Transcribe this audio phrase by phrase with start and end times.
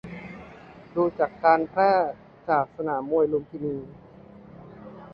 [0.95, 1.91] ดูจากการแพร่
[2.49, 3.77] จากสนามมวยลุมพินี